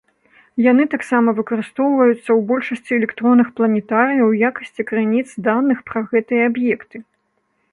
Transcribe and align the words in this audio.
Яны 0.71 0.83
таксама 0.93 1.33
выкарыстоўваюцца 1.39 2.17
ў 2.21 2.39
большасці 2.51 2.91
электронных 2.99 3.47
планетарыяў 3.59 4.25
у 4.33 4.39
якасці 4.49 4.81
крыніц 4.93 5.27
даных 5.49 5.77
пра 5.91 5.99
гэтыя 6.15 6.41
аб'екты. 6.53 6.97